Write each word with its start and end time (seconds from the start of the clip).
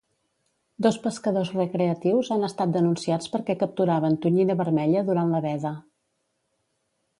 Dos 0.85 0.95
pescadors 1.01 1.51
recreatius 1.57 2.31
han 2.37 2.47
estat 2.47 2.73
denunciats 2.79 3.31
perquè 3.35 3.57
capturaven 3.65 4.19
tonyina 4.25 4.59
vermella 4.65 5.07
durant 5.11 5.33
la 5.37 5.45
veda. 5.49 5.77